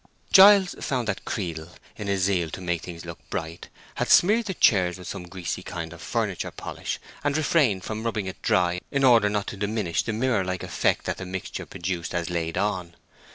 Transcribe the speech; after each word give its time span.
Giles 0.33 0.73
found 0.79 1.07
that 1.07 1.25
Creedle, 1.25 1.69
in 1.95 2.07
his 2.07 2.23
zeal 2.23 2.49
to 2.49 2.59
make 2.59 2.81
things 2.81 3.05
look 3.05 3.19
bright, 3.29 3.69
had 3.93 4.09
smeared 4.09 4.45
the 4.47 4.55
chairs 4.55 4.97
with 4.97 5.07
some 5.07 5.27
greasy 5.27 5.61
kind 5.61 5.93
of 5.93 6.01
furniture 6.01 6.49
polish, 6.49 6.99
and 7.23 7.37
refrained 7.37 7.83
from 7.83 8.03
rubbing 8.03 8.25
it 8.25 8.41
dry 8.41 8.81
in 8.89 9.03
order 9.03 9.29
not 9.29 9.45
to 9.45 9.57
diminish 9.57 10.01
the 10.01 10.11
mirror 10.11 10.43
like 10.43 10.63
effect 10.63 11.05
that 11.05 11.17
the 11.17 11.25
mixture 11.27 11.67
produced 11.67 12.15
as 12.15 12.31
laid 12.31 12.57
on. 12.57 12.95